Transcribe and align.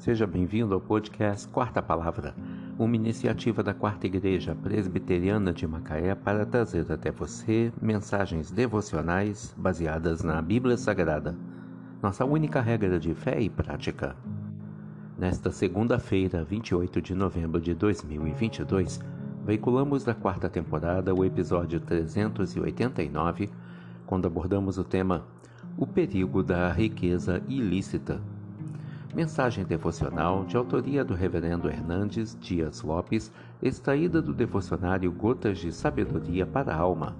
Seja 0.00 0.26
bem-vindo 0.26 0.72
ao 0.72 0.80
podcast 0.80 1.46
Quarta 1.48 1.82
Palavra, 1.82 2.34
uma 2.78 2.96
iniciativa 2.96 3.62
da 3.62 3.74
Quarta 3.74 4.06
Igreja 4.06 4.54
Presbiteriana 4.54 5.52
de 5.52 5.66
Macaé 5.66 6.14
para 6.14 6.46
trazer 6.46 6.90
até 6.90 7.12
você 7.12 7.70
mensagens 7.82 8.50
devocionais 8.50 9.54
baseadas 9.58 10.22
na 10.22 10.40
Bíblia 10.40 10.78
Sagrada, 10.78 11.36
nossa 12.02 12.24
única 12.24 12.62
regra 12.62 12.98
de 12.98 13.12
fé 13.12 13.42
e 13.42 13.50
prática. 13.50 14.16
Nesta 15.18 15.52
segunda-feira, 15.52 16.44
28 16.44 17.02
de 17.02 17.14
novembro 17.14 17.60
de 17.60 17.74
2022, 17.74 19.00
veiculamos 19.44 20.02
da 20.02 20.14
quarta 20.14 20.48
temporada 20.48 21.14
o 21.14 21.26
episódio 21.26 21.78
389, 21.78 23.50
quando 24.06 24.24
abordamos 24.24 24.78
o 24.78 24.82
tema 24.82 25.26
O 25.76 25.86
perigo 25.86 26.42
da 26.42 26.72
riqueza 26.72 27.42
ilícita 27.46 28.18
Mensagem 29.14 29.64
devocional 29.64 30.44
de 30.44 30.56
autoria 30.56 31.04
do 31.04 31.14
Reverendo 31.14 31.68
Hernandes 31.68 32.38
Dias 32.40 32.80
Lopes, 32.80 33.32
extraída 33.60 34.22
do 34.22 34.32
devocionário 34.32 35.10
Gotas 35.10 35.58
de 35.58 35.72
Sabedoria 35.72 36.46
para 36.46 36.72
a 36.72 36.76
Alma, 36.76 37.16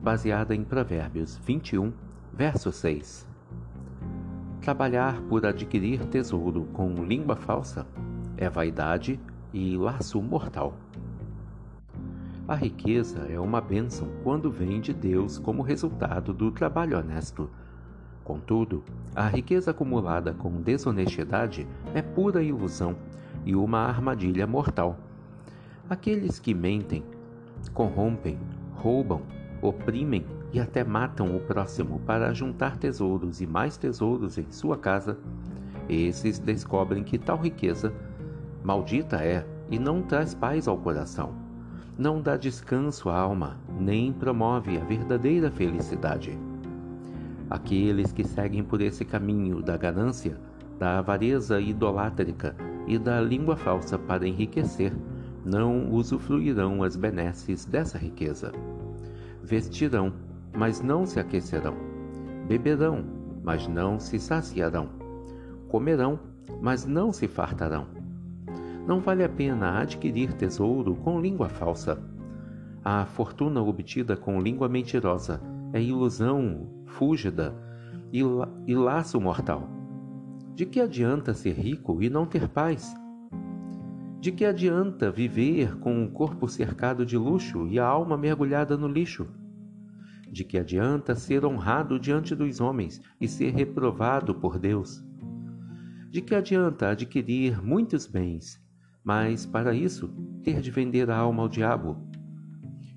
baseada 0.00 0.54
em 0.54 0.62
Provérbios 0.62 1.36
21, 1.36 1.92
verso 2.32 2.70
6. 2.70 3.26
Trabalhar 4.60 5.20
por 5.22 5.44
adquirir 5.44 6.04
tesouro 6.06 6.66
com 6.72 6.94
língua 7.04 7.34
falsa 7.34 7.84
é 8.36 8.48
vaidade 8.48 9.18
e 9.52 9.76
laço 9.76 10.22
mortal. 10.22 10.76
A 12.46 12.54
riqueza 12.54 13.26
é 13.28 13.38
uma 13.40 13.60
bênção 13.60 14.08
quando 14.22 14.48
vem 14.48 14.80
de 14.80 14.94
Deus 14.94 15.40
como 15.40 15.60
resultado 15.60 16.32
do 16.32 16.52
trabalho 16.52 16.96
honesto 16.96 17.50
Contudo, 18.30 18.84
a 19.12 19.26
riqueza 19.26 19.72
acumulada 19.72 20.32
com 20.32 20.62
desonestidade 20.62 21.66
é 21.92 22.00
pura 22.00 22.40
ilusão 22.40 22.94
e 23.44 23.56
uma 23.56 23.80
armadilha 23.80 24.46
mortal. 24.46 24.96
Aqueles 25.88 26.38
que 26.38 26.54
mentem, 26.54 27.02
corrompem, 27.74 28.38
roubam, 28.76 29.22
oprimem 29.60 30.24
e 30.52 30.60
até 30.60 30.84
matam 30.84 31.36
o 31.36 31.40
próximo 31.40 31.98
para 32.06 32.32
juntar 32.32 32.76
tesouros 32.76 33.40
e 33.40 33.48
mais 33.48 33.76
tesouros 33.76 34.38
em 34.38 34.48
sua 34.48 34.78
casa, 34.78 35.18
esses 35.88 36.38
descobrem 36.38 37.02
que 37.02 37.18
tal 37.18 37.36
riqueza 37.36 37.92
maldita 38.62 39.16
é 39.16 39.44
e 39.68 39.76
não 39.76 40.02
traz 40.02 40.36
paz 40.36 40.68
ao 40.68 40.78
coração, 40.78 41.34
não 41.98 42.22
dá 42.22 42.36
descanso 42.36 43.10
à 43.10 43.18
alma, 43.18 43.56
nem 43.76 44.12
promove 44.12 44.78
a 44.78 44.84
verdadeira 44.84 45.50
felicidade. 45.50 46.38
Aqueles 47.50 48.12
que 48.12 48.22
seguem 48.22 48.62
por 48.62 48.80
esse 48.80 49.04
caminho 49.04 49.60
da 49.60 49.76
ganância, 49.76 50.38
da 50.78 51.00
avareza 51.00 51.60
idolátrica 51.60 52.54
e 52.86 52.96
da 52.96 53.20
língua 53.20 53.56
falsa 53.56 53.98
para 53.98 54.26
enriquecer, 54.26 54.92
não 55.44 55.90
usufruirão 55.90 56.84
as 56.84 56.94
benesses 56.94 57.64
dessa 57.64 57.98
riqueza. 57.98 58.52
Vestirão, 59.42 60.12
mas 60.56 60.80
não 60.80 61.04
se 61.04 61.18
aquecerão. 61.18 61.74
Beberão, 62.46 63.04
mas 63.42 63.66
não 63.66 63.98
se 63.98 64.20
saciarão. 64.20 64.88
Comerão, 65.68 66.20
mas 66.62 66.86
não 66.86 67.12
se 67.12 67.26
fartarão. 67.26 67.88
Não 68.86 69.00
vale 69.00 69.24
a 69.24 69.28
pena 69.28 69.80
adquirir 69.80 70.34
tesouro 70.34 70.94
com 70.94 71.20
língua 71.20 71.48
falsa. 71.48 71.98
A 72.84 73.04
fortuna 73.06 73.60
obtida 73.60 74.16
com 74.16 74.40
língua 74.40 74.68
mentirosa 74.68 75.40
é 75.72 75.82
ilusão 75.82 76.68
fúlgida 76.86 77.54
e, 78.12 78.20
e 78.66 78.74
laço 78.74 79.20
mortal. 79.20 79.68
De 80.54 80.66
que 80.66 80.80
adianta 80.80 81.32
ser 81.32 81.54
rico 81.54 82.02
e 82.02 82.10
não 82.10 82.26
ter 82.26 82.48
paz? 82.48 82.94
De 84.20 84.30
que 84.30 84.44
adianta 84.44 85.10
viver 85.10 85.78
com 85.78 86.04
o 86.04 86.10
corpo 86.10 86.46
cercado 86.48 87.06
de 87.06 87.16
luxo 87.16 87.66
e 87.68 87.78
a 87.78 87.86
alma 87.86 88.18
mergulhada 88.18 88.76
no 88.76 88.86
lixo? 88.86 89.26
De 90.30 90.44
que 90.44 90.58
adianta 90.58 91.14
ser 91.14 91.44
honrado 91.44 91.98
diante 91.98 92.34
dos 92.34 92.60
homens 92.60 93.00
e 93.20 93.26
ser 93.26 93.54
reprovado 93.54 94.34
por 94.34 94.58
Deus? 94.58 95.02
De 96.10 96.20
que 96.20 96.34
adianta 96.34 96.90
adquirir 96.90 97.62
muitos 97.62 98.06
bens, 98.06 98.60
mas 99.02 99.46
para 99.46 99.72
isso 99.72 100.08
ter 100.42 100.60
de 100.60 100.70
vender 100.70 101.08
a 101.08 101.16
alma 101.16 101.42
ao 101.42 101.48
diabo? 101.48 101.96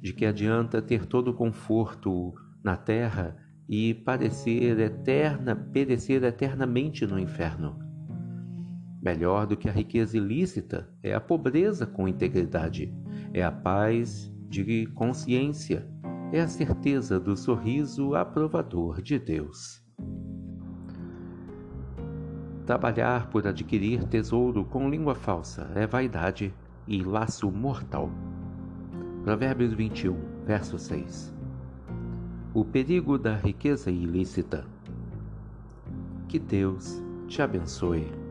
De 0.00 0.12
que 0.12 0.26
adianta 0.26 0.82
ter 0.82 1.06
todo 1.06 1.28
o 1.28 1.34
conforto 1.34 2.34
na 2.62 2.76
terra 2.76 3.36
e 3.68 3.94
parecer 3.94 4.78
eterna, 4.78 5.56
perecer 5.56 6.22
eternamente 6.24 7.06
no 7.06 7.18
inferno. 7.18 7.78
Melhor 9.02 9.46
do 9.46 9.56
que 9.56 9.68
a 9.68 9.72
riqueza 9.72 10.16
ilícita 10.16 10.88
é 11.02 11.14
a 11.14 11.20
pobreza 11.20 11.86
com 11.86 12.06
integridade, 12.06 12.94
é 13.32 13.42
a 13.42 13.50
paz 13.50 14.32
de 14.48 14.86
consciência, 14.94 15.88
é 16.32 16.40
a 16.40 16.48
certeza 16.48 17.18
do 17.18 17.36
sorriso 17.36 18.14
aprovador 18.14 19.02
de 19.02 19.18
Deus. 19.18 19.82
Trabalhar 22.64 23.28
por 23.28 23.46
adquirir 23.46 24.04
tesouro 24.04 24.64
com 24.64 24.88
língua 24.88 25.16
falsa 25.16 25.72
é 25.74 25.84
vaidade 25.84 26.54
e 26.86 27.02
laço 27.02 27.50
mortal. 27.50 28.08
Provérbios 29.24 29.72
21, 29.72 30.44
verso 30.46 30.78
6 30.78 31.41
o 32.54 32.64
perigo 32.64 33.16
da 33.16 33.34
riqueza 33.34 33.90
ilícita. 33.90 34.64
Que 36.28 36.38
Deus 36.38 37.02
te 37.26 37.40
abençoe. 37.40 38.21